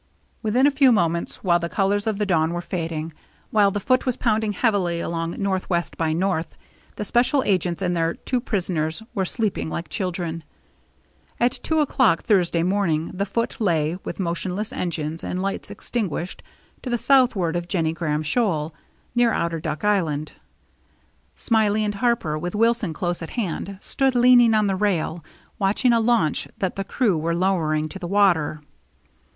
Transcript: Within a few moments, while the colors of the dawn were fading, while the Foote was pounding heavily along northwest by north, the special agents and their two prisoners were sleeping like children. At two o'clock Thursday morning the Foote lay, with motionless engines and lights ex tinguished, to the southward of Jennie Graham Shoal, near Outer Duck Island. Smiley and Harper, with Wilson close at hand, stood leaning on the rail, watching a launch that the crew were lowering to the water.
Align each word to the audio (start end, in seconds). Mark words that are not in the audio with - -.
Within 0.41 0.65
a 0.65 0.71
few 0.71 0.91
moments, 0.91 1.43
while 1.43 1.59
the 1.59 1.69
colors 1.69 2.07
of 2.07 2.17
the 2.17 2.25
dawn 2.25 2.53
were 2.53 2.61
fading, 2.61 3.13
while 3.51 3.69
the 3.69 3.79
Foote 3.79 4.03
was 4.03 4.17
pounding 4.17 4.51
heavily 4.53 4.99
along 4.99 5.33
northwest 5.37 5.95
by 5.95 6.11
north, 6.11 6.57
the 6.95 7.05
special 7.05 7.43
agents 7.43 7.83
and 7.83 7.95
their 7.95 8.15
two 8.15 8.39
prisoners 8.41 9.03
were 9.13 9.25
sleeping 9.25 9.69
like 9.69 9.89
children. 9.89 10.43
At 11.39 11.59
two 11.61 11.81
o'clock 11.81 12.23
Thursday 12.23 12.63
morning 12.63 13.11
the 13.13 13.27
Foote 13.27 13.61
lay, 13.61 13.95
with 14.03 14.19
motionless 14.19 14.73
engines 14.73 15.23
and 15.23 15.39
lights 15.39 15.69
ex 15.69 15.91
tinguished, 15.91 16.39
to 16.81 16.89
the 16.89 16.97
southward 16.97 17.55
of 17.55 17.67
Jennie 17.67 17.93
Graham 17.93 18.23
Shoal, 18.23 18.73
near 19.13 19.31
Outer 19.31 19.59
Duck 19.59 19.83
Island. 19.85 20.31
Smiley 21.35 21.85
and 21.85 21.93
Harper, 21.93 22.39
with 22.39 22.55
Wilson 22.55 22.91
close 22.91 23.21
at 23.21 23.35
hand, 23.37 23.77
stood 23.81 24.15
leaning 24.15 24.55
on 24.55 24.65
the 24.65 24.75
rail, 24.75 25.23
watching 25.59 25.93
a 25.93 25.99
launch 25.99 26.47
that 26.57 26.75
the 26.75 26.83
crew 26.83 27.19
were 27.19 27.35
lowering 27.35 27.87
to 27.89 27.99
the 27.99 28.07
water. 28.07 28.63